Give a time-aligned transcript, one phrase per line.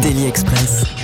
[0.00, 0.97] Daily Express.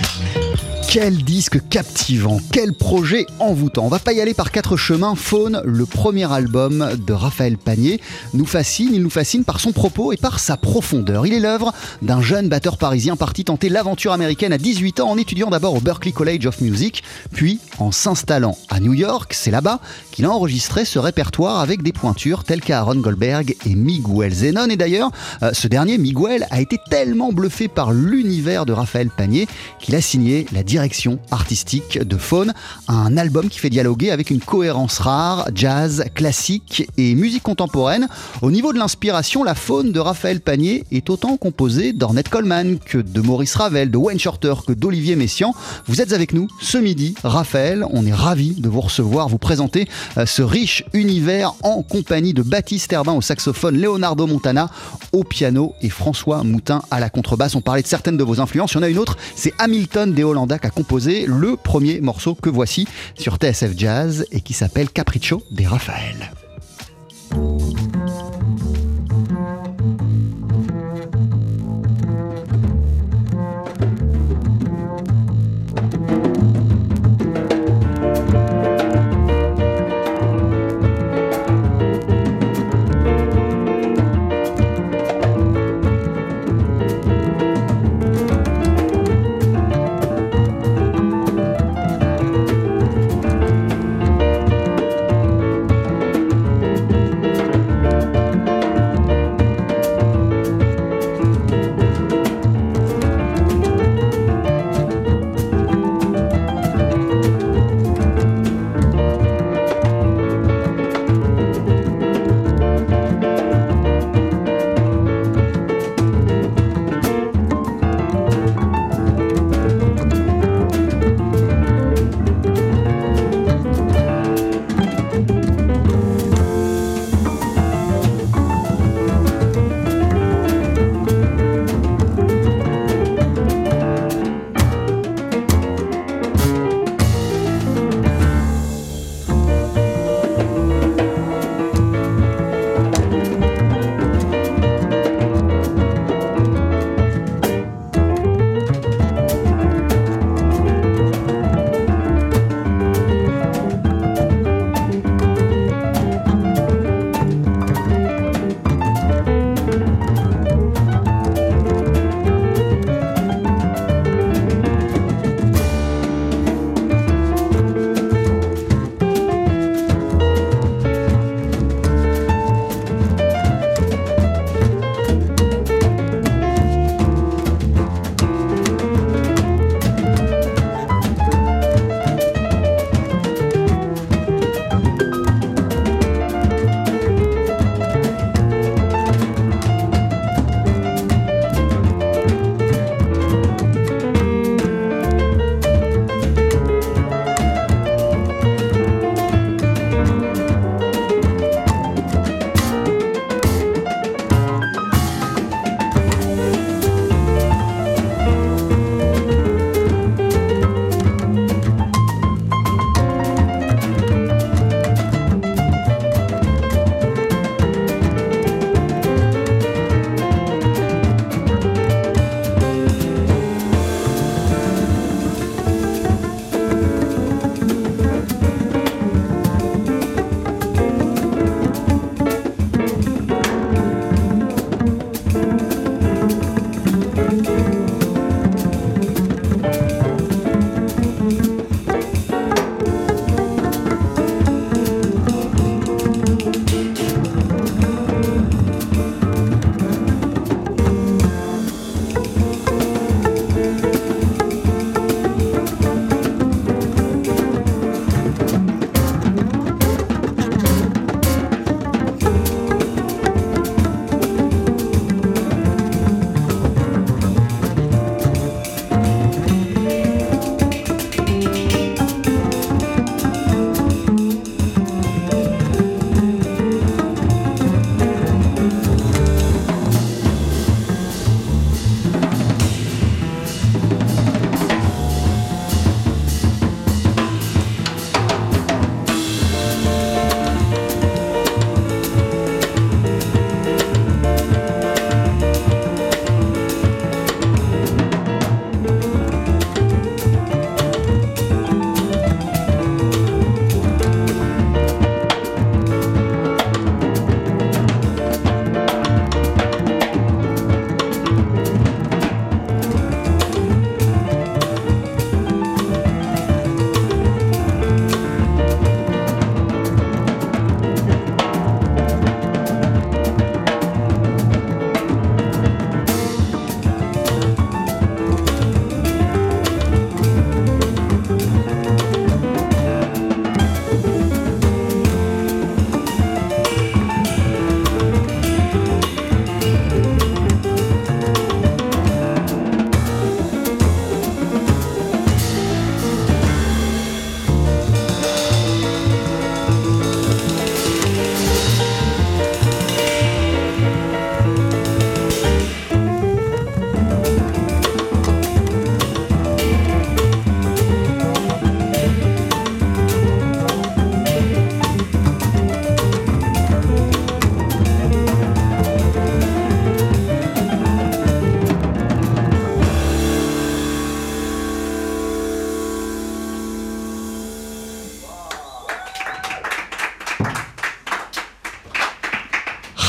[0.88, 3.84] Quel disque captivant, quel projet envoûtant.
[3.84, 5.16] On va pas y aller par quatre chemins.
[5.16, 8.00] Faune, le premier album de Raphaël Panier,
[8.32, 8.90] nous fascine.
[8.92, 11.26] Il nous fascine par son propos et par sa profondeur.
[11.26, 15.18] Il est l'œuvre d'un jeune batteur parisien parti tenter l'aventure américaine à 18 ans en
[15.18, 19.32] étudiant d'abord au Berklee College of Music, puis en s'installant à New York.
[19.34, 19.80] C'est là-bas
[20.12, 24.68] qu'il a enregistré ce répertoire avec des pointures telles qu'Aaron Goldberg et Miguel Zenon.
[24.70, 25.10] Et d'ailleurs,
[25.42, 29.48] euh, ce dernier, Miguel, a été tellement bluffé par l'univers de Raphaël Panier
[29.80, 32.52] qu'il a signé la direction artistique de Faune,
[32.88, 38.08] un album qui fait dialoguer avec une cohérence rare, jazz, classique et musique contemporaine.
[38.42, 42.98] Au niveau de l'inspiration, la Faune de Raphaël Panier est autant composée d'Ornette Coleman que
[42.98, 45.54] de Maurice Ravel, de Wayne Shorter que d'Olivier Messiaen.
[45.86, 49.86] Vous êtes avec nous ce midi, Raphaël, on est ravi de vous recevoir, vous présenter
[50.18, 54.68] euh, ce riche univers en compagnie de Baptiste Herbin au saxophone, Leonardo Montana
[55.12, 57.54] au piano et François Moutin à la contrebasse.
[57.54, 60.12] On parlait de certaines de vos influences, il y en a une autre, c'est Hamilton
[60.12, 62.86] des Hollanda a composé le premier morceau que voici
[63.18, 66.32] sur TSF Jazz et qui s'appelle Capriccio des Raphaël.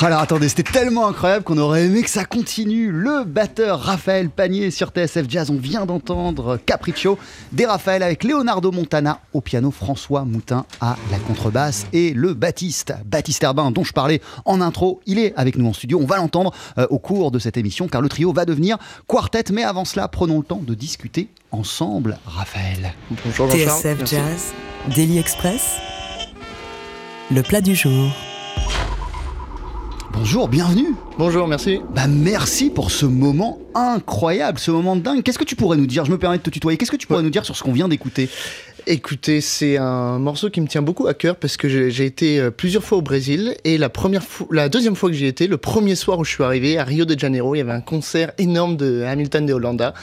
[0.06, 2.92] Alors attendez, c'était tellement incroyable qu'on aurait aimé que ça continue.
[2.92, 7.18] Le batteur Raphaël Panier sur TSF Jazz, on vient d'entendre Capriccio
[7.54, 12.94] des Raphaël avec Leonardo Montana au piano, François Moutin à la contrebasse et le Baptiste,
[13.04, 16.00] Baptiste Herbin dont je parlais en intro, il est avec nous en studio.
[16.00, 19.46] On va l'entendre euh, au cours de cette émission car le trio va devenir quartet.
[19.52, 22.94] Mais avant cela, prenons le temps de discuter ensemble, Raphaël.
[23.26, 24.54] Bonjour TSF Jazz,
[24.96, 25.78] Daily Express,
[27.32, 28.12] le plat du jour.
[30.18, 30.96] Bonjour, bienvenue.
[31.18, 31.82] Bonjour, merci.
[31.94, 35.22] Bah merci pour ce moment incroyable, ce moment de dingue.
[35.22, 36.06] Qu'est-ce que tu pourrais nous dire?
[36.06, 36.78] Je me permets de te tutoyer.
[36.78, 38.30] Qu'est-ce que tu pourrais nous dire sur ce qu'on vient d'écouter?
[38.88, 42.52] Écoutez, c'est un morceau qui me tient beaucoup à cœur parce que j'ai été euh,
[42.52, 45.58] plusieurs fois au Brésil et la première fois, la deuxième fois que j'y étais, le
[45.58, 48.32] premier soir où je suis arrivé à Rio de Janeiro, il y avait un concert
[48.38, 49.96] énorme de Hamilton de Hollanda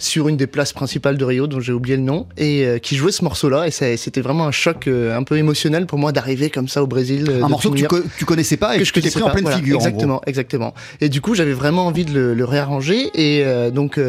[0.00, 2.96] sur une des places principales de Rio dont j'ai oublié le nom et euh, qui
[2.96, 6.50] jouait ce morceau-là et c'était vraiment un choc euh, un peu émotionnel pour moi d'arriver
[6.50, 7.30] comme ça au Brésil.
[7.40, 7.86] un morceau que
[8.18, 9.76] tu, connaissais pas et que, je t'ai pris en pleine figure.
[9.76, 10.74] Exactement, exactement.
[11.00, 14.00] Et du coup, j'avais vraiment envie de le, le réarranger et donc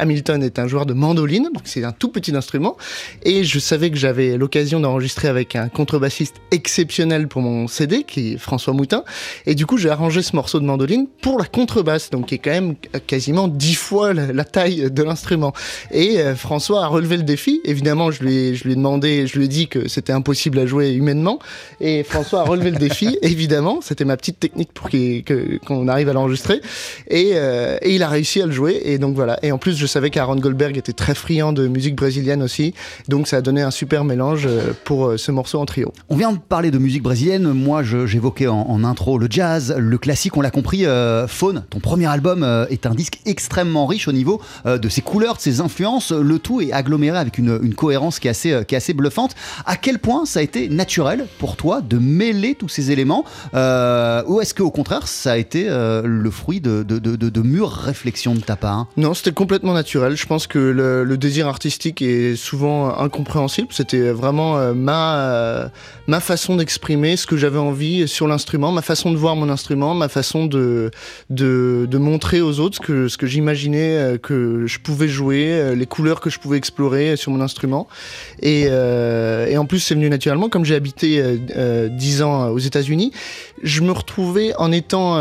[0.00, 2.76] Hamilton est un joueur de mandoline, donc c'est un tout petit instrument
[3.22, 8.32] et je savais que j'avais l'occasion d'enregistrer avec un contrebassiste exceptionnel pour mon CD, qui
[8.32, 9.04] est François Moutin.
[9.44, 12.38] Et du coup, j'ai arrangé ce morceau de mandoline pour la contrebasse, donc qui est
[12.38, 12.76] quand même
[13.06, 15.52] quasiment dix fois la, taille de l'instrument.
[15.90, 17.60] Et euh, François a relevé le défi.
[17.64, 20.58] Évidemment, je lui ai, je lui ai demandé, je lui ai dit que c'était impossible
[20.58, 21.38] à jouer humainement.
[21.82, 23.80] Et François a relevé le défi, évidemment.
[23.82, 24.88] C'était ma petite technique pour
[25.66, 26.62] qu'on arrive à l'enregistrer.
[27.08, 28.80] Et, euh, et, il a réussi à le jouer.
[28.84, 29.38] Et donc voilà.
[29.42, 32.72] Et en plus, je savais qu'Aaron Goldberg était très friand de musique brésilienne aussi.
[33.08, 35.92] Donc ça a donné un super mélange euh, pour euh, ce morceau en trio.
[36.08, 37.52] On vient de parler de musique brésilienne.
[37.52, 40.36] Moi, j'évoquais en, intro le jazz, le classique.
[40.36, 40.86] On l'a compris.
[40.86, 45.36] Euh, Faune, ton premier album est un disque extrêmement riche au niveau de ses couleurs,
[45.36, 46.12] de ses influences.
[46.12, 49.34] Le tout est aggloméré avec une, cohérence qui est, assez, qui est assez bluffante.
[49.66, 53.24] À quel point ça a été naturel pour toi de mêler tous ces éléments
[53.54, 58.40] Ou est-ce qu'au contraire, ça a été le fruit de, de, de, mûres réflexions de
[58.40, 58.86] ta part?
[58.96, 60.16] Non, c'était complètement naturel.
[60.16, 63.47] Je pense que le, le désir artistique est souvent incompréhensible.
[63.48, 65.68] C'était vraiment euh, ma, euh,
[66.06, 69.94] ma façon d'exprimer ce que j'avais envie sur l'instrument, ma façon de voir mon instrument,
[69.94, 70.90] ma façon de,
[71.30, 75.74] de, de montrer aux autres ce que, ce que j'imaginais euh, que je pouvais jouer,
[75.74, 77.88] les couleurs que je pouvais explorer sur mon instrument.
[78.40, 80.48] Et, et en plus, c'est venu naturellement.
[80.48, 81.22] Comme j'ai habité
[81.90, 83.12] dix ans aux États-Unis,
[83.62, 85.18] je me retrouvais en étant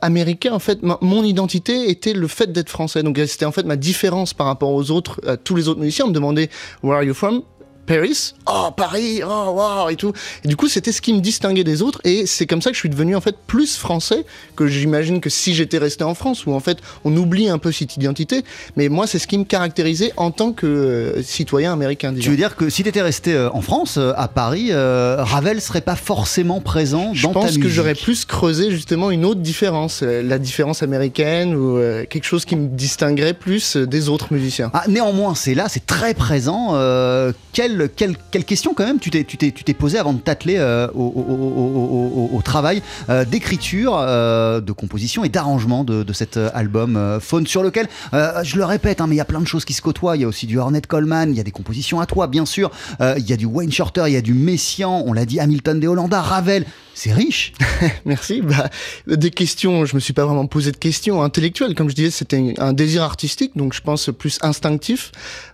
[0.00, 3.02] américain, en fait, mon identité était le fait d'être français.
[3.02, 6.06] Donc c'était en fait ma différence par rapport aux autres, tous les autres musiciens.
[6.06, 6.50] On me demandait
[6.82, 7.42] Where are you from?
[7.90, 10.12] Paris, oh Paris, oh wow et tout.
[10.44, 12.76] Et du coup, c'était ce qui me distinguait des autres, et c'est comme ça que
[12.76, 16.46] je suis devenu en fait plus français que j'imagine que si j'étais resté en France,
[16.46, 18.44] où en fait on oublie un peu cette identité.
[18.76, 22.14] Mais moi, c'est ce qui me caractérisait en tant que euh, citoyen américain.
[22.14, 25.60] Tu veux dire que si tu étais resté euh, en France, euh, à Paris, Ravel
[25.60, 29.24] serait pas forcément présent dans ta musique Je pense que j'aurais plus creusé justement une
[29.24, 34.70] autre différence, la différence américaine ou quelque chose qui me distinguerait plus des autres musiciens.
[34.74, 36.78] Ah, néanmoins, c'est là, c'est très présent.
[37.52, 42.40] quel quelle, question quand même tu t'es, tu t'es, posé avant de t'atteler euh, au,
[42.44, 48.56] travail euh, d'écriture, euh, de composition et d'arrangement de, cet album Faune sur lequel, je
[48.56, 50.16] le répète, hein, mais il y a plein de choses qui se côtoient.
[50.16, 52.44] Il y a aussi du Ornette Coleman, il y a des compositions à toi, bien
[52.46, 52.70] sûr.
[53.00, 55.78] Il y a du Wayne Shorter, il y a du Messian, on l'a dit, Hamilton
[55.80, 56.66] de Hollanda, Ravel.
[56.94, 57.52] C'est riche.
[58.04, 58.42] Merci.
[58.42, 58.68] Bah,
[59.06, 61.74] des questions, je me suis pas vraiment posé de questions intellectuelles.
[61.74, 65.12] Comme je disais, c'était un désir artistique, donc je pense plus instinctif.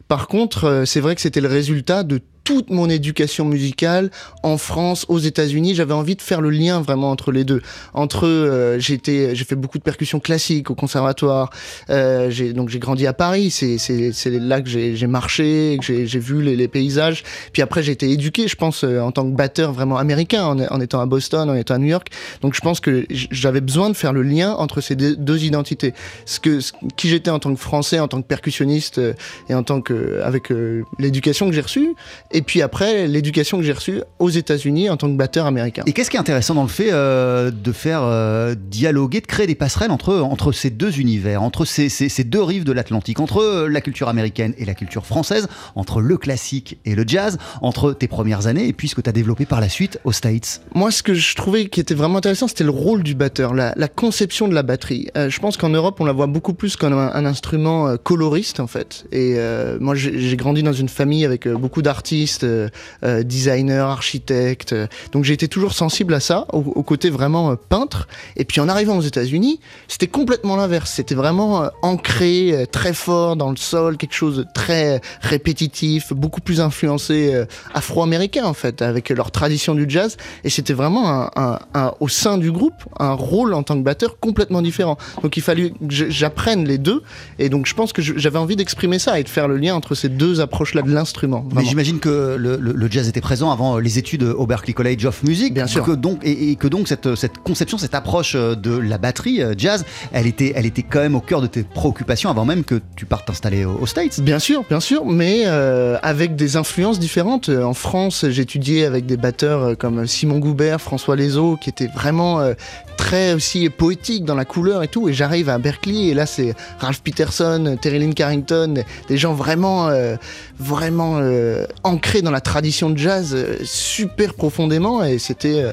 [0.09, 4.09] Par contre, c'est vrai que c'était le résultat de toute mon éducation musicale
[4.45, 5.75] en France, aux États-Unis.
[5.75, 7.61] J'avais envie de faire le lien vraiment entre les deux.
[7.93, 11.51] Entre euh, j'étais, j'ai fait beaucoup de percussions classiques au conservatoire.
[11.91, 13.51] Euh, j'ai donc j'ai grandi à Paris.
[13.51, 17.25] C'est c'est c'est là que j'ai marché, que j'ai vu les, les, paysages.
[17.53, 20.61] Puis après j'ai été éduqué, je pense, euh, en tant que batteur vraiment américain, en,
[20.61, 22.11] en, étant à Boston, en étant à New York.
[22.43, 25.95] Donc je pense que j'avais besoin de faire le lien entre ces deux, identités.
[26.27, 26.61] Ce que
[26.97, 29.15] qui j'étais en tant que Français, en tant que percussionniste euh,
[29.49, 30.53] et en tant que avec
[31.01, 31.97] l'éducation que j'ai reçue
[32.43, 35.83] puis après l'éducation que j'ai reçue aux États-Unis en tant que batteur américain.
[35.87, 39.47] Et qu'est-ce qui est intéressant dans le fait euh, de faire euh, dialoguer, de créer
[39.47, 43.43] des passerelles entre, entre ces deux univers, entre ces, ces, deux rives de l'Atlantique, entre
[43.43, 47.93] euh, la culture américaine et la culture française, entre le classique et le jazz, entre
[47.93, 50.61] tes premières années et puis ce que tu as développé par la suite aux States?
[50.75, 53.73] Moi, ce que je trouvais qui était vraiment intéressant, c'était le rôle du batteur, la,
[53.77, 55.09] la conception de la batterie.
[55.15, 58.67] je pense qu'en Europe, on la voit beaucoup plus comme un, un instrument coloriste en
[58.67, 59.07] fait.
[59.13, 59.37] Et
[59.81, 62.69] moi, j'ai grandi dans une famille avec beaucoup d'artistes euh,
[63.05, 64.75] euh, designers, architectes.
[65.13, 68.07] Donc été toujours sensible à ça, au, côté vraiment euh, peintre.
[68.37, 70.93] Et puis en arrivant aux États-Unis, c'était complètement l'inverse.
[70.93, 76.61] C'était vraiment ancré, très fort dans le sol, quelque chose de très répétitif, beaucoup plus
[76.61, 80.17] influencé afro-américain en fait, avec leur tradition du jazz.
[80.45, 83.83] Et c'était vraiment un, un- un- au sein du groupe un rôle en tant que
[83.83, 84.97] batteur complètement différent.
[85.23, 85.77] Donc il fallut que
[86.11, 87.03] j'apprenne les deux.
[87.39, 89.95] Et donc je pense que j'avais envie d'exprimer ça et de faire le lien entre
[89.95, 91.47] ces deux approches-là de l'instrument.
[91.55, 95.05] Mais j'imagine que le, le- le jazz était présent avant les études au Berklee College
[95.07, 95.55] of Music.
[95.55, 95.85] Bien sûr.
[95.85, 99.55] Que donc, et, et que donc cette, cette conception, cette approche de la batterie euh,
[99.57, 102.81] jazz, elle était, elle était quand même au cœur de tes préoccupations avant même que
[102.97, 104.21] tu partes t'installer aux, aux States.
[104.21, 107.49] Bien sûr, bien sûr, mais euh, avec des influences différentes.
[107.49, 111.91] Euh, En France, étudié avec des batteurs euh, comme Simon Goubert, François Lezo, qui étaient
[111.95, 112.55] vraiment euh,
[112.97, 115.09] très aussi poétiques dans la couleur et tout.
[115.09, 119.89] Et j'arrive à Berkeley et là, c'est Ralph Peterson, Terry Lynn Carrington, des gens vraiment,
[119.89, 120.17] euh,
[120.59, 125.05] vraiment euh, ancrés dans la tradition de jazz euh, super profondément.
[125.05, 125.65] Et c'était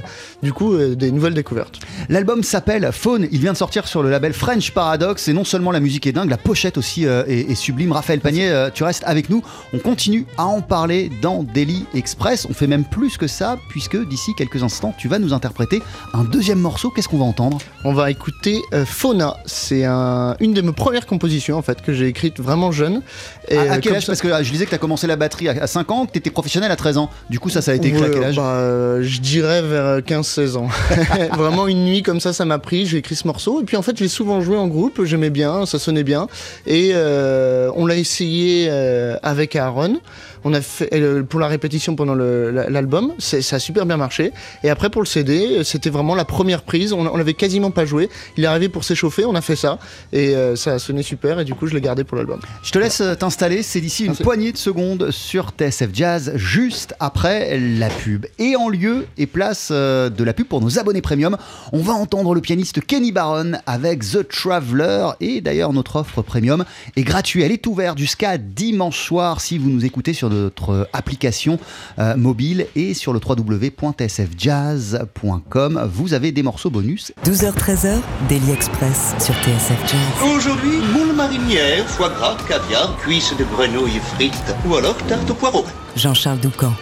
[0.41, 1.79] du coup des nouvelles découvertes.
[2.09, 5.71] L'album s'appelle Faune, il vient de sortir sur le label French Paradox et non seulement
[5.71, 7.91] la musique est dingue, la pochette aussi est, est sublime.
[7.91, 9.41] Raphaël Panier, tu restes avec nous,
[9.73, 13.97] on continue à en parler dans Daily Express, on fait même plus que ça puisque
[14.07, 15.81] d'ici quelques instants tu vas nous interpréter
[16.13, 19.37] un deuxième morceau, qu'est-ce qu'on va entendre On va écouter euh, Fauna.
[19.45, 23.01] C'est un, une de mes premières compositions en fait que j'ai écrite vraiment jeune.
[23.49, 24.79] Et, à, à euh, quel âge ça- Parce que ah, je disais que tu as
[24.79, 27.09] commencé la batterie à, à 5 ans, que tu étais professionnel à 13 ans.
[27.29, 29.99] Du coup, ça, ça a été écrit à quel âge bah, euh, Je dirais vers
[29.99, 30.67] 15-16 ans.
[31.37, 32.85] Vraiment une nuit comme ça, ça m'a pris.
[32.87, 35.03] J'ai écrit ce morceau et puis en fait, je l'ai souvent joué en groupe.
[35.03, 36.27] J'aimais bien, ça sonnait bien.
[36.65, 39.99] Et euh, on l'a essayé euh, avec Aaron.
[40.43, 43.13] On a fait euh, pour la répétition pendant l'album.
[43.19, 44.31] Ça a super bien marché.
[44.63, 46.93] Et après pour le CD, c'était vraiment la première prise.
[46.93, 48.09] On, on l'avait quasiment pas joué.
[48.37, 49.25] Il est arrivé pour s'échauffer.
[49.25, 49.79] On a fait ça
[50.11, 51.39] et euh, ça a sonné super.
[51.39, 52.39] Et du coup, je l'ai gardé pour l'album.
[52.63, 54.23] Je te laisse euh, t'installer, c'est d'ici une Merci.
[54.23, 58.25] poignée de secondes sur TSF Jazz, juste après la pub.
[58.39, 61.37] Et en lieu et place euh, de la pub pour nos abonnés premium,
[61.71, 65.09] on va entendre le pianiste Kenny Barron avec The Traveler.
[65.19, 67.43] Et d'ailleurs, notre offre premium est gratuite.
[67.43, 71.59] Elle est ouverte jusqu'à dimanche soir si vous nous écoutez sur notre application
[71.99, 75.89] euh, mobile et sur le www.tsfjazz.com.
[75.93, 77.99] Vous avez des morceaux bonus 12h-13h,
[78.29, 79.99] Daily Express sur TSF Jazz.
[80.35, 85.65] Aujourd'hui, moule marinière, foie gras, caviar, cuisses de grenouille frites ou alors tarte au poireau.
[85.95, 86.73] Jean-Charles Doucan.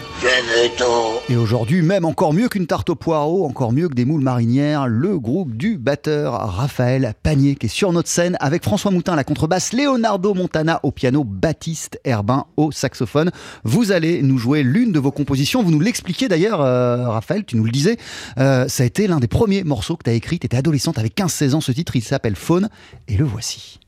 [1.30, 4.88] Et aujourd'hui, même encore mieux qu'une tarte au poireau, encore mieux que des moules marinières,
[4.88, 9.16] le groupe du batteur Raphaël Panier qui est sur notre scène avec François Moutin à
[9.16, 13.32] la contrebasse, Leonardo Montana au piano, Baptiste Herbin au saxophone.
[13.64, 15.64] Vous allez nous jouer l'une de vos compositions.
[15.64, 17.98] Vous nous l'expliquiez d'ailleurs, euh, Raphaël, tu nous le disais.
[18.38, 20.38] Euh, ça a été l'un des premiers morceaux que tu as écrit.
[20.38, 21.62] Tu étais adolescente avec 15-16 ans.
[21.62, 22.70] Ce titre, il s'appelle Faune
[23.08, 23.81] et le voici.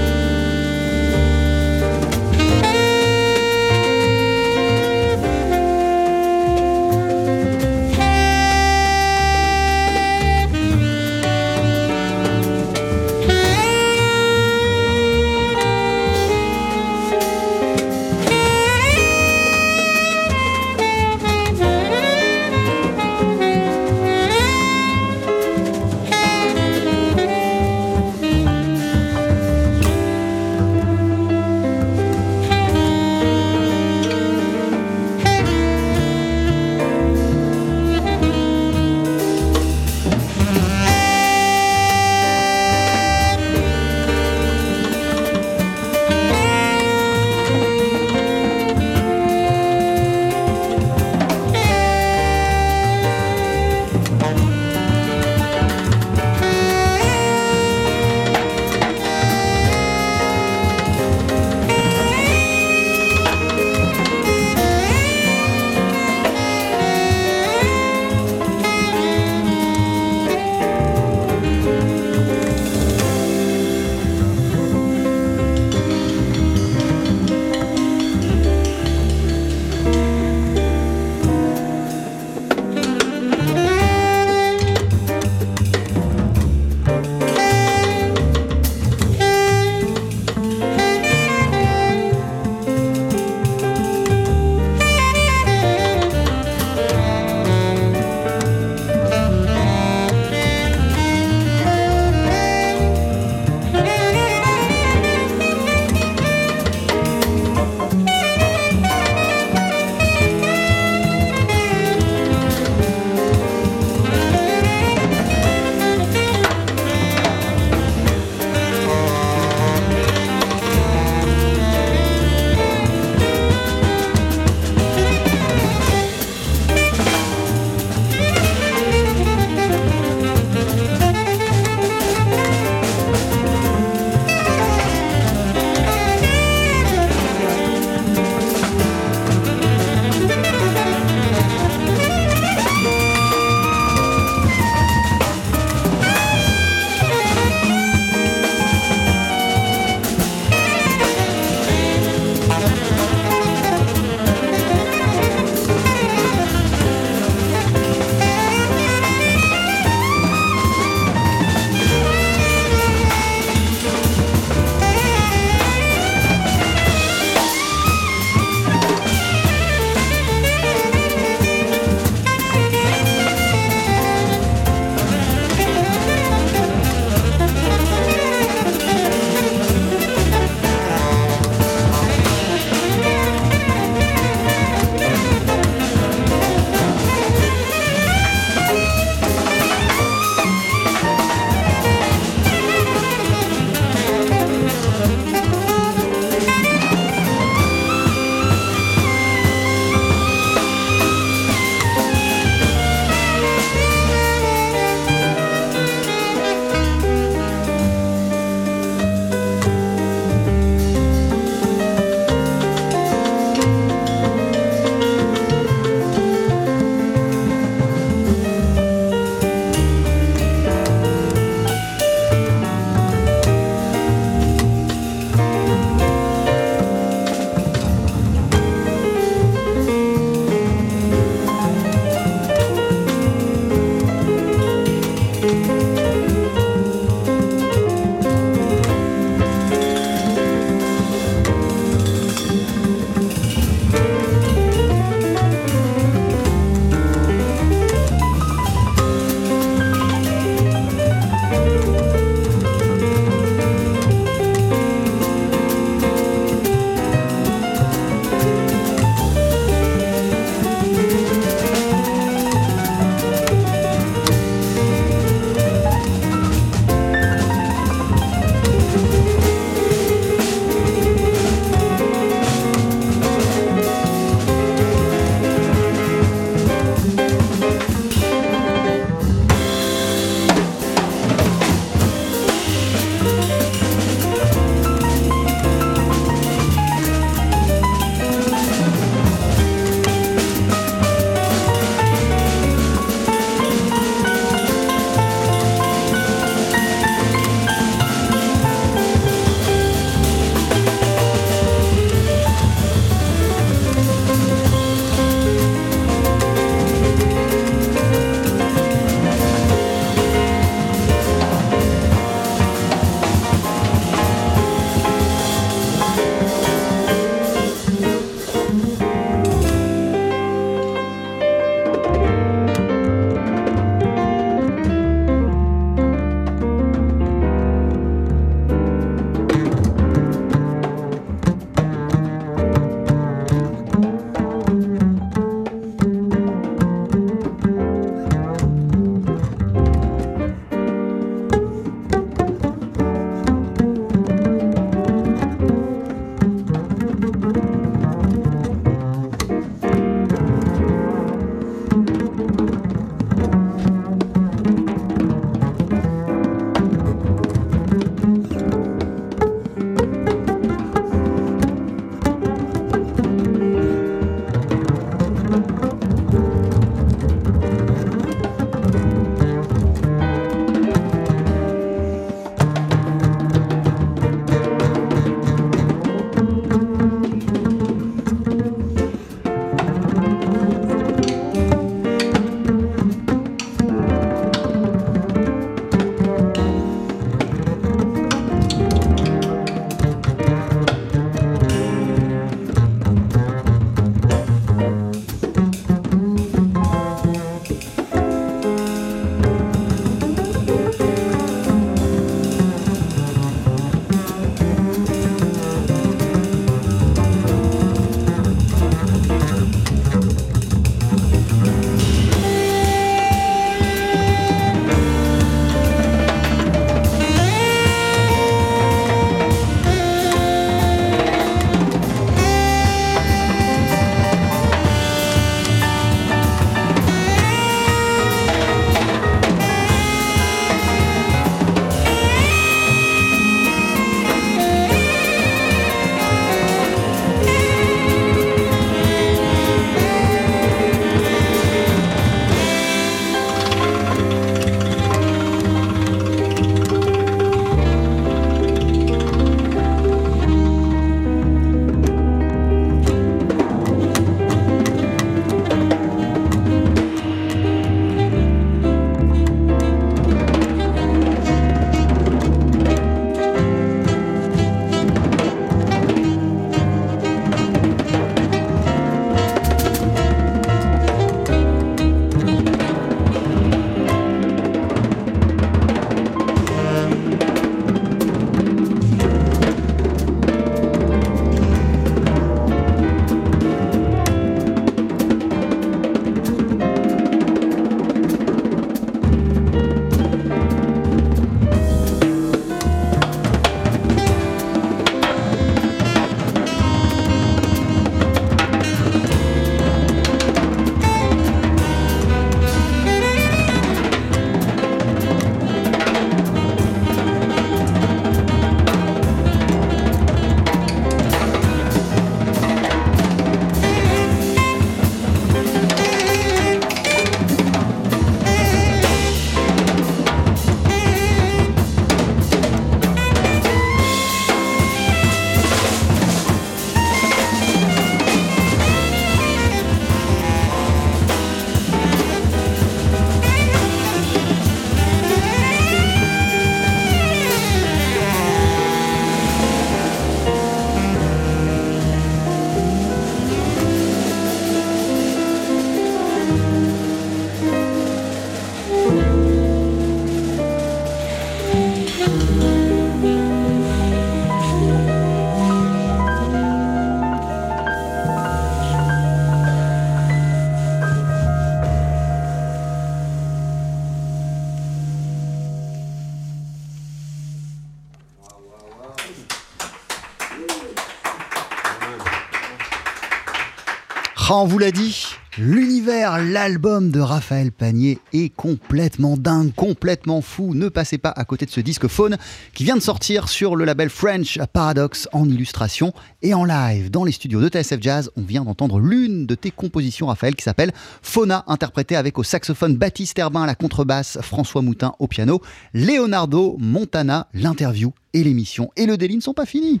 [574.52, 575.26] On vous l'a dit,
[575.58, 580.74] l'univers, l'album de Raphaël Panier est complètement dingue, complètement fou.
[580.74, 582.36] Ne passez pas à côté de ce disque Faune
[582.74, 587.12] qui vient de sortir sur le label French Paradox en illustration et en live.
[587.12, 590.64] Dans les studios de TSF Jazz, on vient d'entendre l'une de tes compositions, Raphaël, qui
[590.64, 590.90] s'appelle
[591.22, 595.62] Fauna, interprétée avec au saxophone Baptiste Herbin à la contrebasse, François Moutin au piano,
[595.94, 598.90] Leonardo Montana, l'interview et l'émission.
[598.96, 600.00] Et le délit ne sont pas finis.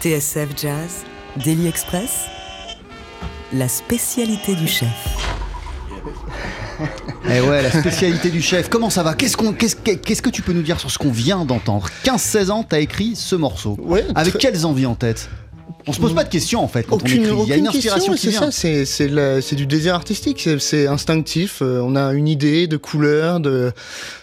[0.00, 1.04] TSF Jazz,
[1.44, 2.28] Daily Express,
[3.52, 4.88] la spécialité du chef.
[7.28, 8.68] Eh ouais, la spécialité du chef.
[8.70, 11.10] Comment ça va Qu'est-ce qu'on, qu'est-ce, qu'est-ce que tu peux nous dire sur ce qu'on
[11.10, 11.88] vient d'entendre?
[12.04, 13.76] 15-16 ans, t'as écrit ce morceau.
[13.82, 15.28] Ouais, Avec très- quelles envies en tête?
[15.86, 17.42] On se pose pas de questions en fait quand Aucune, on écrit.
[17.44, 19.36] Il y a une inspiration question, qui c'est vient.
[19.36, 21.62] ça, c'est du désir artistique, c'est- instinctif.
[21.62, 23.72] euh, on a une idée de couleur, de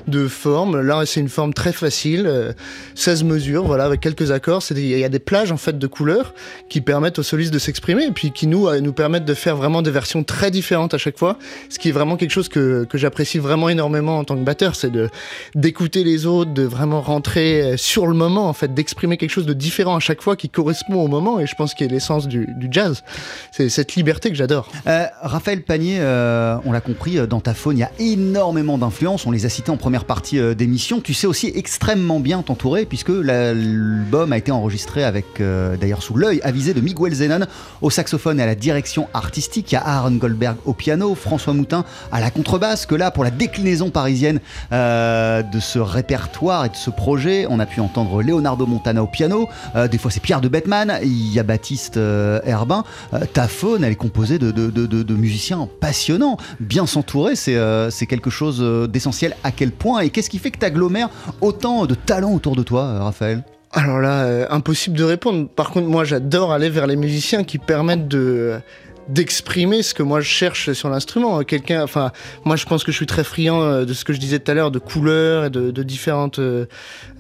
[0.07, 0.79] de forme.
[0.81, 2.53] Là, c'est une forme très facile, euh,
[2.95, 4.63] 16 mesures, voilà, avec quelques accords.
[4.71, 6.33] Il y a des plages en fait de couleurs
[6.69, 9.55] qui permettent aux solistes de s'exprimer et puis qui nous euh, nous permettent de faire
[9.57, 11.37] vraiment des versions très différentes à chaque fois.
[11.69, 14.75] Ce qui est vraiment quelque chose que que j'apprécie vraiment énormément en tant que batteur,
[14.75, 15.09] c'est de
[15.55, 19.45] d'écouter les autres, de vraiment rentrer euh, sur le moment en fait, d'exprimer quelque chose
[19.45, 21.39] de différent à chaque fois qui correspond au moment.
[21.39, 23.03] Et je pense qu'il est l'essence du, jazz.
[23.51, 24.69] C'est cette liberté que j'adore.
[24.88, 28.77] Euh, Raphaël Panier, euh, on l'a compris, euh, dans ta faune, il y a énormément
[28.77, 29.25] d'influences.
[29.25, 31.01] On les a citées en première partie d'émission.
[31.01, 36.41] Tu sais aussi extrêmement bien t'entourer, puisque l'album a été enregistré avec, d'ailleurs, sous l'œil
[36.43, 37.45] avisé de Miguel Zenon
[37.81, 39.71] au saxophone et à la direction artistique.
[39.71, 42.86] Il y a Aaron Goldberg au piano, François Moutin à la contrebasse.
[42.86, 44.39] Que là, pour la déclinaison parisienne
[44.71, 49.47] de ce répertoire et de ce projet, on a pu entendre Leonardo Montana au piano.
[49.89, 50.99] Des fois, c'est Pierre de Bettman.
[51.03, 52.84] Il Baptiste euh, Herbin.
[53.13, 56.38] Euh, ta faune, elle est composée de, musiciens passionnants.
[56.60, 59.36] Bien s'entourer, c'est euh, quelque chose d'essentiel.
[59.43, 61.10] À quel point Et qu'est-ce qui fait que tu agglomères
[61.41, 63.43] autant de talents autour de toi, Raphaël?
[63.73, 65.50] Alors là, impossible de répondre.
[65.50, 68.60] Par contre, moi, j'adore aller vers les musiciens qui permettent de
[69.09, 71.43] d'exprimer ce que moi je cherche sur l'instrument.
[71.43, 72.11] Quelqu'un, enfin,
[72.45, 74.51] moi je pense que je suis très friand euh, de ce que je disais tout
[74.51, 76.65] à l'heure, de couleurs et de, de différentes euh,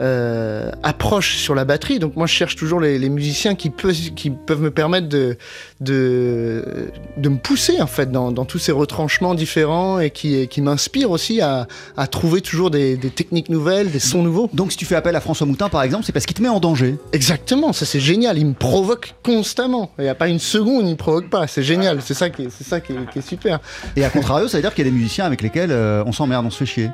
[0.01, 1.99] euh, approches sur la batterie.
[1.99, 5.37] Donc moi je cherche toujours les, les musiciens qui peuvent, qui peuvent me permettre de,
[5.79, 10.61] de, de me pousser en fait dans, dans tous ces retranchements différents et qui, qui
[10.61, 14.49] m'inspirent aussi à, à trouver toujours des, des techniques nouvelles, des sons nouveaux.
[14.53, 16.49] Donc, si tu fais appel à François Moutin, par exemple, c'est parce qu'il te met
[16.49, 16.95] en danger.
[17.13, 18.37] Exactement, ça c'est génial.
[18.37, 19.91] Il me provoque constamment.
[19.99, 21.47] Il n'y a pas une seconde, il me provoque pas.
[21.47, 21.76] C'est génial.
[22.01, 23.59] C'est ça qui est, c'est ça qui est super.
[23.95, 26.11] Et à contrario, ça veut dire qu'il y a des musiciens avec lesquels euh, on
[26.11, 26.89] s'emmerde, on se fait chier.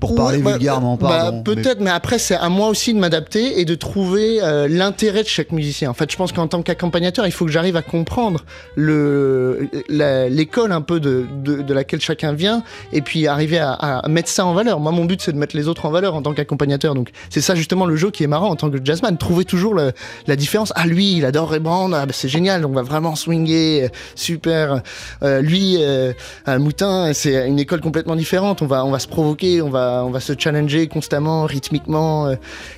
[0.00, 1.42] Pour parler Ouais, bah, vulgairement, bah, pardon.
[1.46, 1.90] mais- Peut-être, mais...
[1.90, 5.90] après c'est à moi aussi de m'adapter et de trouver euh, l'intérêt de chaque musicien.
[5.90, 8.44] En fait, je pense qu'en tant qu'accompagnateur, il faut que j'arrive à comprendre
[8.76, 14.08] le l'école un peu de, de, de laquelle chacun vient et puis arriver à, à
[14.08, 14.80] mettre ça en valeur.
[14.80, 16.94] Moi, mon but c'est de mettre les autres en valeur en tant qu'accompagnateur.
[16.94, 19.74] Donc c'est ça justement le jeu qui est marrant en tant que jazzman, trouver toujours
[19.74, 19.92] le-
[20.26, 20.72] la différence.
[20.76, 24.82] Ah lui, il adore Ray Brand, ah, bah, c'est génial, on va vraiment swinger, super.
[25.22, 26.12] Euh, lui, euh,
[26.48, 28.62] euh, Moutin, c'est une école complètement différente.
[28.62, 32.26] On va, on va se provoquer, on va, on va se challenger constamment, rythmiquement.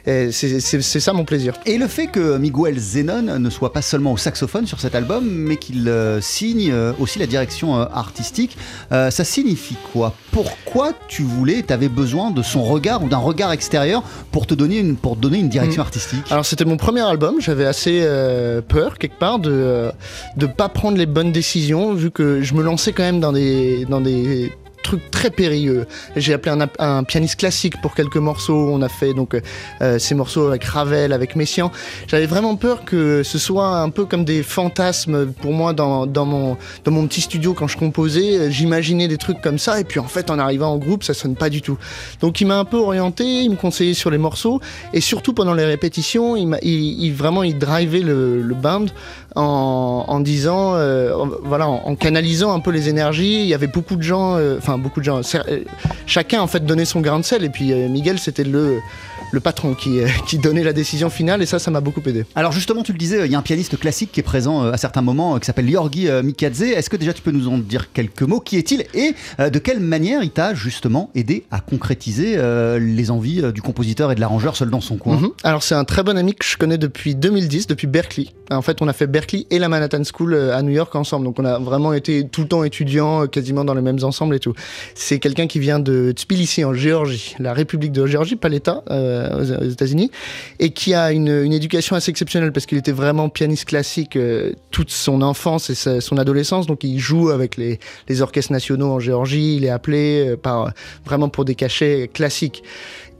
[0.06, 1.54] euh, c'est ça mon plaisir.
[1.66, 5.24] Et le fait que Miguel Zenon ne soit pas seulement au saxophone sur cet album,
[5.28, 8.56] mais qu'il euh, signe euh, aussi la direction artistique,
[8.90, 10.14] ça signifie quoi?
[10.32, 14.54] Pourquoi tu voulais, tu avais besoin de son regard ou d'un regard extérieur pour te
[14.54, 15.86] donner une, pour donner une direction Mm.
[15.86, 16.24] artistique?
[16.30, 18.06] Alors c'était mon premier album, j'avais assez
[18.68, 19.90] peur quelque part de
[20.36, 23.84] de pas prendre les bonnes décisions vu que je me lançais quand même dans des
[23.88, 24.52] dans des
[24.96, 25.86] très périlleux.
[26.16, 28.70] J'ai appelé un, pianiste classique pour quelques morceaux.
[28.70, 29.36] On a fait donc
[29.80, 31.70] euh, ces morceaux avec Ravel, avec Messiaen.
[32.06, 36.56] J'avais vraiment peur que ce soit un peu comme des fantasmes pour moi dans, mon
[37.06, 38.50] petit studio quand je composais.
[38.50, 41.36] J'imaginais des trucs comme ça et puis en fait en arrivant en groupe ça sonne
[41.36, 41.78] pas du tout.
[42.20, 44.60] Donc il m'a un peu orienté, il me conseillait sur les morceaux
[44.92, 48.86] et surtout pendant les répétitions, il, vraiment il drivait le, le band
[49.36, 53.40] en, disant, euh, voilà, en, en canalisant un peu les énergies.
[53.40, 55.20] Il y avait beaucoup de gens, euh, enfin beaucoup de gens.
[55.34, 55.60] euh,
[56.06, 58.80] Chacun en fait donnait son grain de sel et puis euh, Miguel c'était le
[59.32, 62.24] le patron qui euh, qui donnait la décision finale et ça ça m'a beaucoup aidé.
[62.34, 64.72] Alors justement, tu le disais, il y a un pianiste classique qui est présent euh,
[64.72, 66.62] à certains moments, euh, qui s'appelle Yorgi Mikadze.
[66.62, 68.40] Est-ce que déjà tu peux nous en dire quelques mots?
[68.40, 72.38] Qui est-il Et de quelle manière il t'a justement aidé à concrétiser
[72.78, 75.16] les envies du compositeur et de l'arrangeur seul dans son coin?
[75.16, 75.30] Mhm.
[75.42, 78.28] Alors c'est un très bon ami que je connais depuis 2010, depuis Berkeley.
[78.50, 81.38] En fait, on a fait Berkeley et la Manhattan School à New York ensemble, donc
[81.38, 84.54] on a vraiment été tout le temps étudiants, quasiment dans les mêmes ensembles et tout.
[84.94, 89.19] C'est quelqu'un qui vient de Tbilissi en Géorgie, la République de Géorgie, pas l'État, euh,
[89.28, 90.10] aux aux États-Unis,
[90.58, 94.90] et qui a une, éducation assez exceptionnelle parce qu'il était vraiment pianiste classique euh, toute
[94.90, 97.78] son enfance et son adolescence, donc il joue avec les,
[98.08, 100.72] les orchestres nationaux en Géorgie, il est appelé euh, par
[101.04, 102.62] vraiment pour des cachets classiques.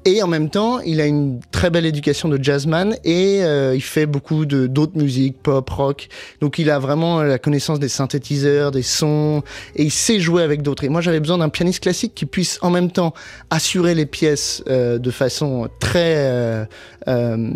[0.07, 3.83] Et en même temps, il a une très belle éducation de jazzman et euh, il
[3.83, 6.09] fait beaucoup de d'autres musiques, pop, rock.
[6.41, 9.43] Donc il a vraiment la connaissance des synthétiseurs, des sons
[9.77, 10.85] et il sait jouer avec d'autres.
[10.85, 13.13] Et moi, j'avais besoin d'un pianiste classique qui puisse en même temps
[13.51, 16.65] assurer les pièces euh, de façon très euh,
[17.09, 17.51] euh,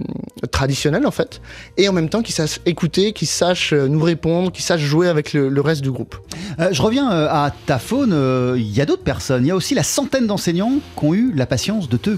[0.50, 1.40] traditionnelle en fait,
[1.76, 5.08] et en même temps qui sache écouter, qui sache euh, nous répondre, qui sache jouer
[5.08, 6.16] avec le, le reste du groupe.
[6.60, 8.12] Euh, je reviens euh, à ta faune.
[8.12, 9.44] euh, Il y a d'autres personnes.
[9.44, 12.10] Il y a aussi la centaine d'enseignants qui ont eu la patience de te.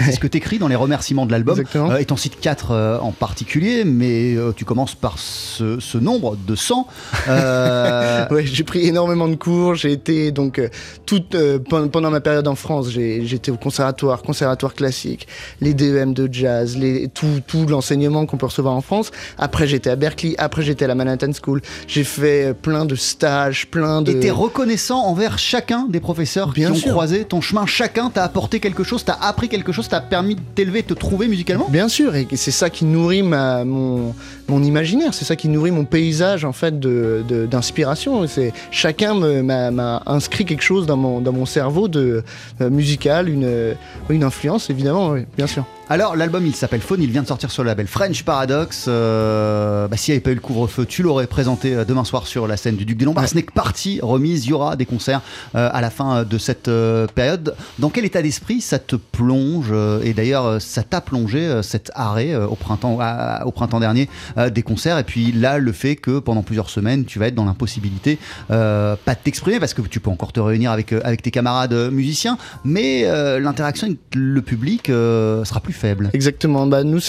[0.00, 1.56] C'est ce que tu écris dans les remerciements de l'album.
[1.90, 5.98] Euh, et t'en cites quatre euh, en particulier, mais euh, tu commences par ce, ce
[5.98, 6.86] nombre de 100.
[7.28, 9.74] Euh, Ouais, j'ai pris énormément de cours.
[9.74, 10.60] J'ai été donc
[11.06, 11.30] toute
[11.68, 15.26] pen- pendant ma période en France, j'étais au conservatoire, conservatoire classique,
[15.60, 19.10] les DEM de jazz, les, tout, tout l'enseignement qu'on peut recevoir en France.
[19.38, 20.34] Après, j'étais à Berkeley.
[20.38, 21.60] Après, j'étais à la Manhattan School.
[21.88, 24.12] J'ai fait plein de stages, plein de.
[24.12, 26.90] Et t'es reconnaissant envers chacun des professeurs Bien qui ont sûr.
[26.92, 27.66] croisé ton chemin.
[27.66, 30.94] Chacun t'a apporté quelque chose, t'a appris quelque chose, t'a permis de t'élever, de te
[30.94, 31.68] trouver musicalement?
[31.68, 34.14] Bien sûr, et c'est ça qui nourrit mon,
[34.48, 38.24] imaginaire, c'est ça qui nourrit mon paysage en fait d'inspiration.
[38.70, 42.22] Chacun m'a inscrit quelque chose dans mon, cerveau de
[42.60, 45.64] euh, musical, une, influence évidemment, bien sûr.
[45.92, 48.84] Alors, l'album il s'appelle Phone, il vient de sortir sur le label French Paradox.
[48.86, 52.28] Euh, bah, S'il n'y avait pas eu le couvre-feu, tu l'aurais présenté euh, demain soir
[52.28, 53.24] sur la scène du Duc des Lombards.
[53.24, 53.28] Ouais.
[53.28, 55.20] Ce n'est que partie remise, il y aura des concerts
[55.56, 57.56] euh, à la fin euh, de cette euh, période.
[57.80, 62.34] Dans quel état d'esprit ça te plonge euh, Et d'ailleurs, ça t'a plongé cet arrêt
[62.34, 64.96] euh, au, printemps, à- au printemps dernier euh, des concerts?
[64.96, 68.20] Et puis là, le fait que pendant plusieurs semaines, tu vas être dans l'impossibilité,
[68.52, 71.90] euh, pas de t'exprimer, parce que tu peux encore te réunir avec, avec tes camarades
[71.90, 75.79] musiciens, mais euh, l'interaction avec le public euh, sera plus
[76.12, 76.66] Exactement.
[76.66, 77.00] Bah nous,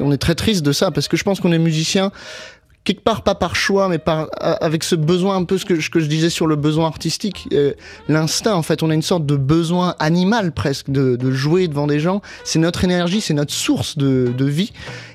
[0.00, 2.10] on est très triste de ça parce que je pense qu'on est musicien
[2.84, 4.00] quelque part pas par choix, mais
[4.40, 7.74] avec ce besoin un peu ce que, je disais sur le besoin artistique, euh,
[8.08, 8.54] l'instinct.
[8.54, 12.22] En fait, on a une sorte de besoin animal presque de, jouer devant des gens.
[12.44, 14.72] C'est notre énergie, c'est notre source de vie.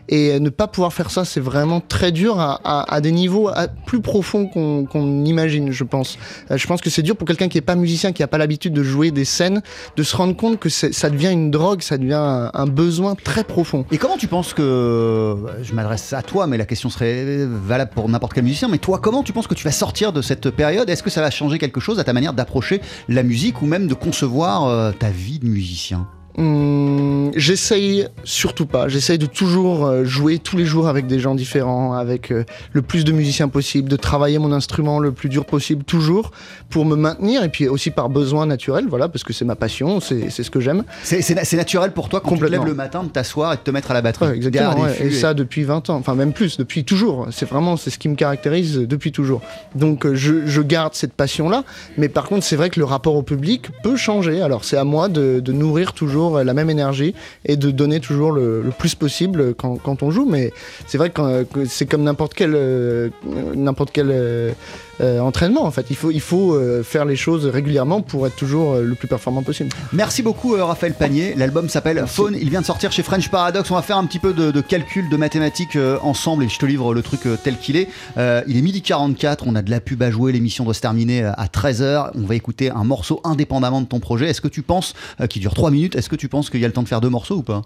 [0.10, 3.50] Et ne pas pouvoir faire ça, c'est vraiment très dur à, à- à des niveaux
[3.50, 6.18] à- plus profonds qu'on qu'on imagine, je pense.
[6.50, 8.38] Euh, je pense que c'est dur pour quelqu'un qui est pas musicien, qui a pas
[8.38, 9.62] l'habitude de jouer des scènes,
[9.98, 13.44] de se rendre compte que ça devient une drogue, ça devient un, un besoin très
[13.44, 13.86] profond.
[13.92, 15.36] Et comment tu penses que.
[15.62, 18.68] Je m'adresse à toi, mais la question serait valable pour n'importe quel musicien.
[18.70, 20.90] Mais toi, comment tu penses que tu vas sortir de cette période?
[20.90, 23.88] Est-ce que ça va changer quelque chose à ta manière d'approcher la musique ou même
[23.88, 26.08] de concevoir euh, ta vie de musicien?
[26.38, 28.88] Hum, J'essaye surtout pas.
[28.88, 32.82] J'essaye de toujours euh, jouer tous les jours avec des gens différents, avec euh, le
[32.82, 36.32] plus de musiciens possible, de travailler mon instrument le plus dur possible, toujours
[36.70, 40.00] pour me maintenir et puis aussi par besoin naturel, voilà, parce que c'est ma passion,
[40.00, 40.84] c'est ce que j'aime.
[41.04, 43.72] C'est naturel pour toi quand tu te lèves le matin de t'asseoir et de te
[43.72, 44.28] mettre à la batterie.
[44.30, 44.82] Ouais, exactement.
[44.84, 44.98] ouais.
[45.08, 47.28] Et ça depuis 20 ans, enfin même plus, depuis toujours.
[47.32, 49.42] C'est vraiment c'est ce qui me caractérise depuis toujours.
[49.76, 51.64] Donc euh, je, je garde cette passion là,
[51.98, 54.42] mais par contre c'est vrai que le rapport au public peut changer.
[54.42, 57.14] Alors c'est à moi de, de nourrir toujours euh, la même énergie
[57.46, 60.26] et de donner toujours le, plus possible quand, on joue.
[60.26, 60.52] Mais
[60.86, 63.10] c'est vrai que, euh, c'est comme n'importe quel euh,
[63.56, 64.56] n'importe quel
[65.02, 65.88] euh, entraînement en fait.
[65.90, 69.08] Il faut il faut euh, faire les choses régulièrement pour être toujours euh, le plus
[69.08, 69.70] performant possible.
[69.94, 71.34] Merci beaucoup Raphaël Panier.
[71.36, 72.36] L'album s'appelle Phone.
[72.40, 73.70] Il vient de sortir chez French Paradox.
[73.72, 76.66] On va faire un petit peu de, de calcul, de mathématiques ensemble et je te
[76.66, 77.90] livre le truc tel qu'il est.
[78.18, 79.46] Il est midi 44.
[79.48, 80.32] On a de la pub à jouer.
[80.32, 82.12] L'émission doit se terminer à 13h.
[82.16, 84.30] On va écouter un morceau indépendamment de ton projet.
[84.30, 84.94] Est-ce que tu penses,
[85.30, 87.02] qui dure 3 minutes, est-ce que tu penses qu'il y a le temps de faire
[87.02, 87.62] deux morceaux ou pas?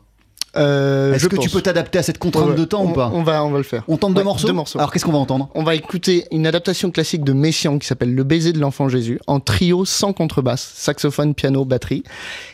[0.58, 3.10] Euh, Est-ce que tu peux t'adapter à cette contrainte Ouais, de temps on, ou pas
[3.14, 3.84] on va on va le faire.
[3.88, 4.80] On tente deux Ouais, morceaux Deux morceaux.
[4.80, 8.14] Alors qu'est-ce qu'on va entendre On va écouter une adaptation classique de Messiaen qui s'appelle
[8.14, 12.04] Le baiser de l'enfant Jésus en trio sans contrebasse, saxophone, piano, batterie.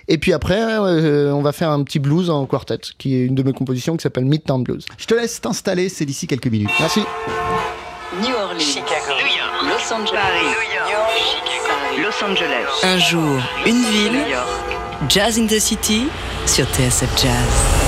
[0.07, 3.35] Et puis après, euh, on va faire un petit blues en quartet qui est une
[3.35, 4.85] de mes compositions qui s'appelle Midtown Blues.
[4.97, 5.89] Je te laisse t'installer.
[5.89, 6.69] C'est d'ici quelques minutes.
[6.79, 6.99] Merci.
[8.21, 9.13] New Orleans, Chicago,
[9.63, 14.47] Los Angeles, Paris, Los Angeles, Un jour, une ville, New York.
[15.09, 16.03] Jazz in the City
[16.45, 17.86] sur TSF Jazz.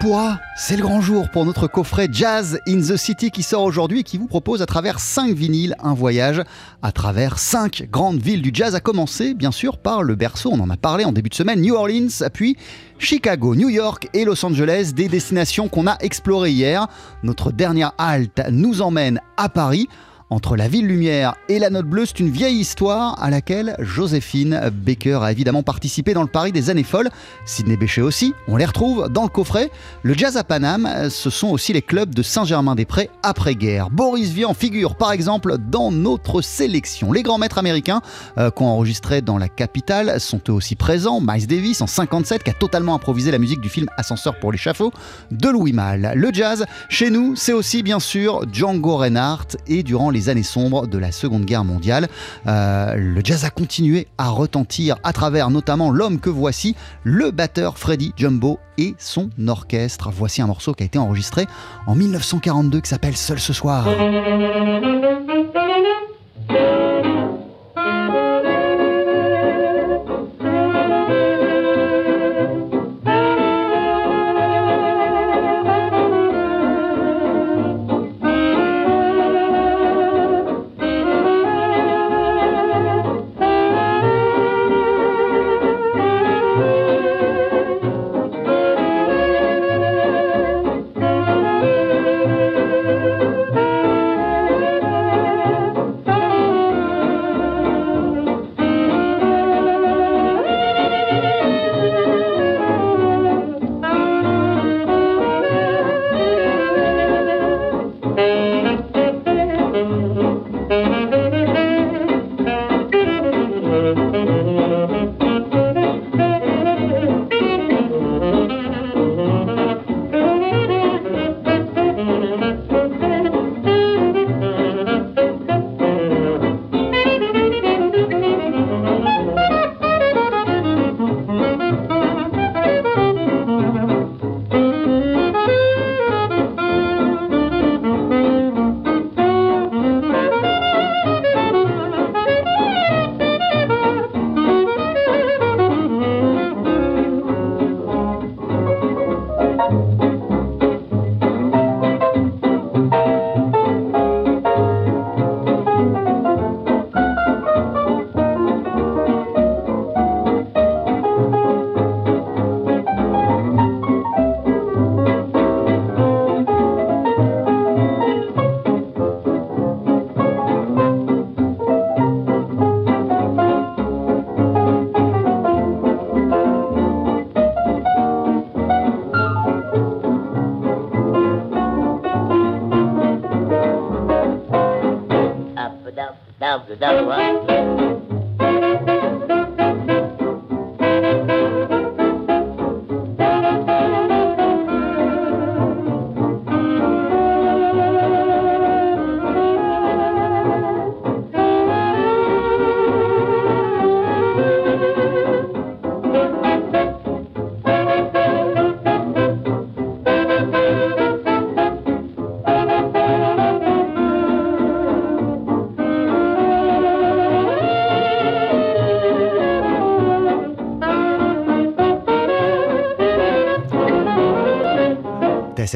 [0.00, 4.00] Pourra, c'est le grand jour pour notre coffret Jazz in the City qui sort aujourd'hui
[4.00, 6.42] et qui vous propose à travers 5 vinyles un voyage
[6.82, 10.60] à travers 5 grandes villes du jazz, à commencer bien sûr par le berceau, on
[10.60, 12.56] en a parlé en début de semaine, New Orleans, puis
[12.98, 16.86] Chicago, New York et Los Angeles, des destinations qu'on a explorées hier.
[17.22, 19.88] Notre dernière halte nous emmène à Paris.
[20.32, 24.70] Entre la ville lumière et la note bleue, c'est une vieille histoire à laquelle Joséphine
[24.72, 27.10] Baker a évidemment participé dans le Paris des années folles.
[27.46, 29.72] Sidney Bechet aussi, on les retrouve dans le coffret.
[30.04, 33.90] Le jazz à Paname, ce sont aussi les clubs de Saint-Germain-des-Prés après-guerre.
[33.90, 37.10] Boris Vian figure par exemple dans notre sélection.
[37.10, 38.00] Les grands maîtres américains
[38.38, 41.20] euh, qui ont enregistré dans la capitale sont eux aussi présents.
[41.20, 44.92] Miles Davis en 57 qui a totalement improvisé la musique du film Ascenseur pour l'échafaud
[45.32, 46.12] de Louis Malle.
[46.14, 50.42] Le jazz, chez nous, c'est aussi bien sûr Django Reinhardt et durant les les années
[50.42, 52.06] sombres de la Seconde Guerre mondiale.
[52.46, 57.78] Euh, le jazz a continué à retentir à travers notamment l'homme que voici, le batteur
[57.78, 60.10] Freddie Jumbo et son orchestre.
[60.12, 61.46] Voici un morceau qui a été enregistré
[61.86, 63.88] en 1942 qui s'appelle Seul ce soir.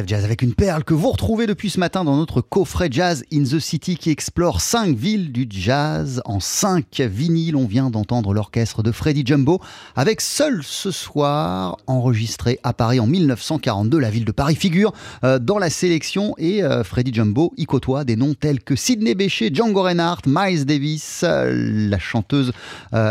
[0.07, 3.45] Jazz avec une perle que vous retrouvez depuis ce matin dans notre coffret Jazz in
[3.45, 7.55] the City qui explore cinq villes du jazz en cinq vinyles.
[7.55, 9.61] On vient d'entendre l'orchestre de Freddie Jumbo
[9.95, 13.99] avec Seul ce soir, enregistré à Paris en 1942.
[13.99, 14.93] La ville de Paris figure
[15.23, 19.15] euh, dans la sélection et euh, Freddie Jumbo y côtoie des noms tels que Sidney
[19.15, 22.53] Bechet, Django Reinhardt, Miles Davis, euh, la chanteuse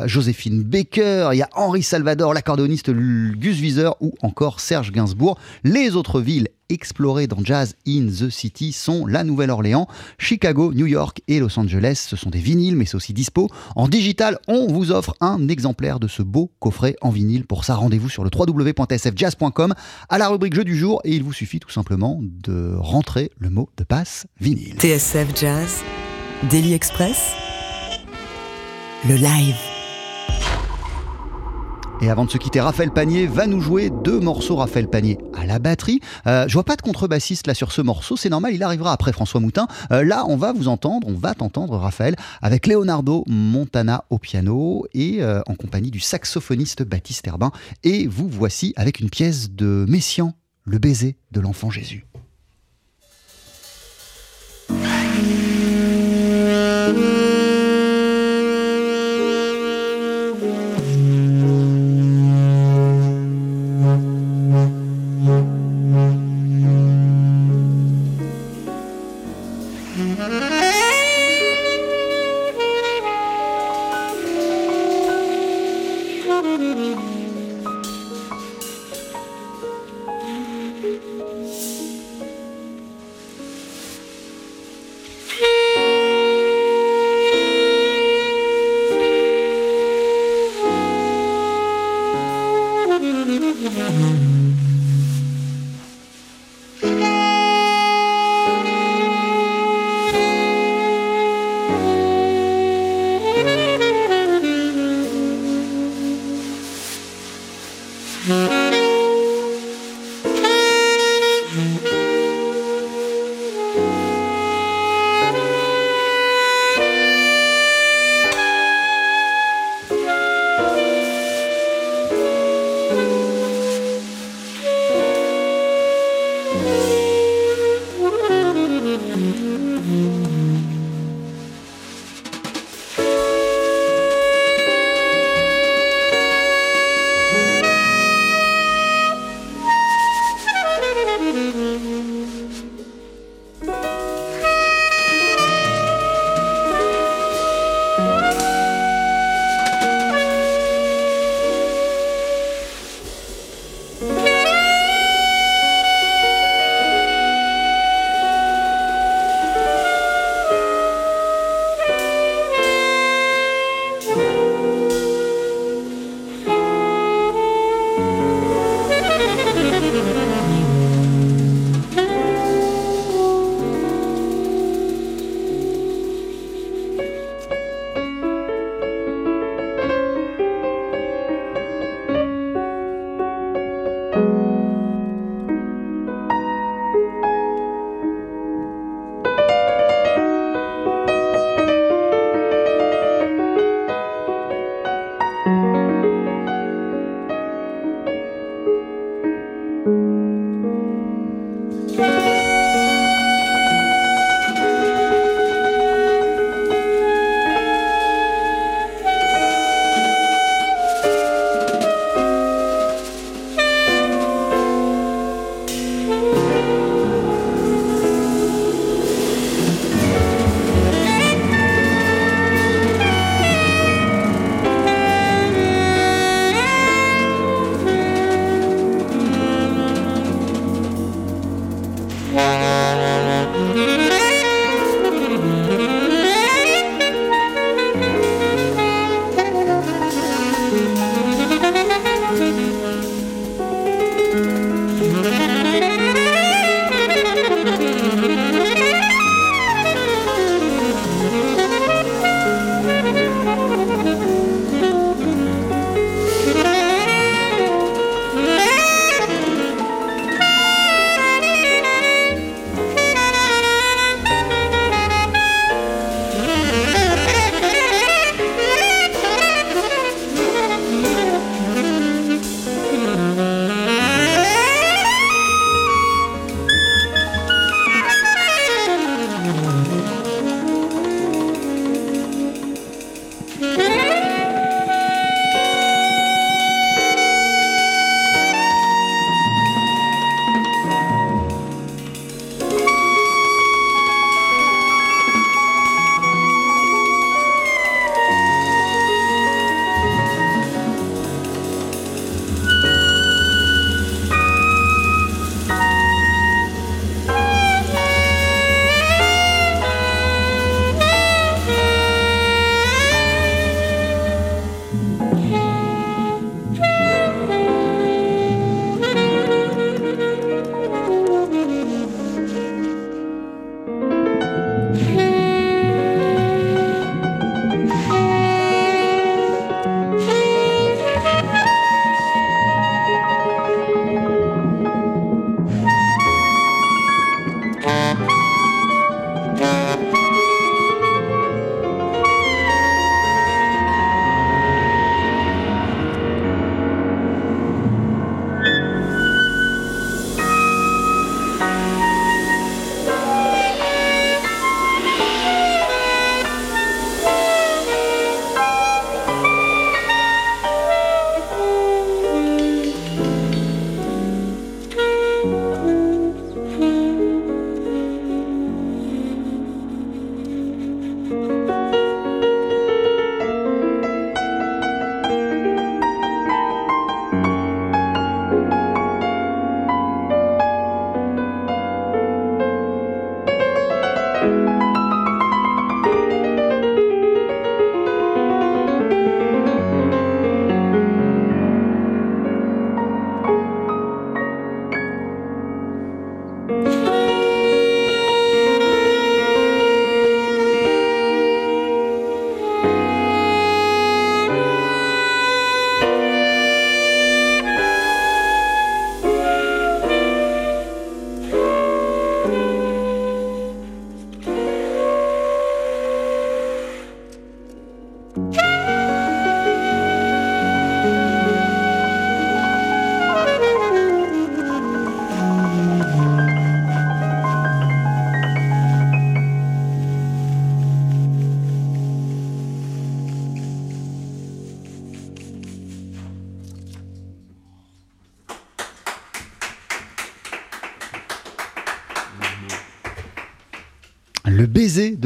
[0.05, 5.37] Joséphine Baker, il y a Henri Salvador, l'accordéoniste Gus Wieser ou encore Serge Gainsbourg.
[5.63, 9.87] Les autres villes explorés dans Jazz in the City sont la Nouvelle-Orléans,
[10.17, 12.05] Chicago, New York et Los Angeles.
[12.07, 13.49] Ce sont des vinyles, mais c'est aussi dispo.
[13.75, 17.45] En digital, on vous offre un exemplaire de ce beau coffret en vinyle.
[17.45, 19.73] Pour ça, rendez-vous sur le www.sfjazz.com
[20.09, 23.49] à la rubrique jeu du jour et il vous suffit tout simplement de rentrer le
[23.49, 24.75] mot de passe vinyle.
[24.79, 25.81] TSF Jazz,
[26.49, 27.31] Daily Express,
[29.07, 29.72] le live.
[32.03, 34.57] Et avant de se quitter, Raphaël Panier va nous jouer deux morceaux.
[34.57, 36.01] Raphaël Panier à la batterie.
[36.27, 38.17] Euh, je vois pas de contrebassiste là sur ce morceau.
[38.17, 39.69] C'est normal, il arrivera après François Moutin.
[39.93, 44.85] Euh, là, on va vous entendre, on va t'entendre, Raphaël, avec Leonardo Montana au piano
[44.93, 47.53] et euh, en compagnie du saxophoniste Baptiste Herbin.
[47.85, 50.33] Et vous voici avec une pièce de Messian,
[50.65, 52.05] le baiser de l'enfant Jésus.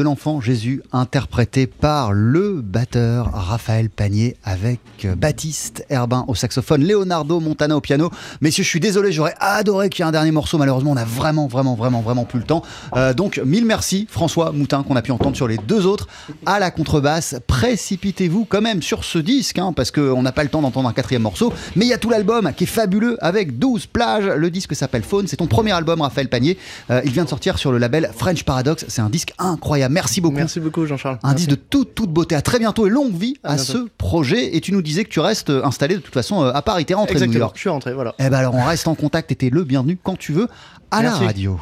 [0.08, 7.42] L'enfant Jésus, interprété par le batteur Raphaël Panier avec euh, Baptiste Herbin au saxophone, Leonardo
[7.42, 8.10] Montana au piano.
[8.40, 10.58] Messieurs, je suis désolé, j'aurais adoré qu'il y ait un dernier morceau.
[10.58, 12.64] Malheureusement, on a vraiment, vraiment, vraiment, vraiment plus le temps.
[12.96, 16.08] Euh, donc, mille merci, François Moutin, qu'on a pu entendre sur les deux autres
[16.46, 17.36] à la contrebasse.
[17.46, 20.94] Précipitez-vous quand même sur ce disque, hein, parce qu'on n'a pas le temps d'entendre un
[20.94, 21.52] quatrième morceau.
[21.76, 24.28] Mais il y a tout l'album qui est fabuleux avec 12 plages.
[24.28, 25.28] Le disque s'appelle Faune.
[25.28, 26.58] C'est ton premier album, Raphaël Panier.
[26.92, 28.86] Euh, il vient de sortir sur le label French Paradox.
[28.88, 29.97] C'est un disque incroyable.
[29.98, 30.36] Merci beaucoup.
[30.36, 31.18] Merci beaucoup, Jean-Charles.
[31.24, 32.36] Un disque de toute, toute beauté.
[32.36, 34.56] À très bientôt et longue vie à, ce projet.
[34.56, 36.86] Et tu nous disais que tu restes euh, installé de toute façon euh, à Paris.
[36.86, 37.56] T'es rentré de New York.
[37.56, 38.14] Je suis rentré, voilà.
[38.20, 40.48] Eh ben alors on reste en contact et t'es le bienvenu quand tu veux
[40.92, 41.60] à la radio.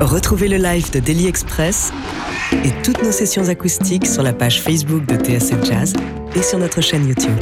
[0.00, 1.92] Retrouvez le live de Daily Express
[2.64, 5.92] et toutes nos sessions acoustiques sur la page Facebook de TSF Jazz
[6.34, 7.38] et sur notre chaîne YouTube.